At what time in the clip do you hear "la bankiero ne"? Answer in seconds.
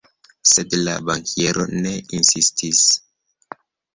0.85-1.91